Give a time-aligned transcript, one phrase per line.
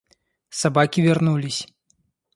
[0.49, 1.67] Собаки вернулись.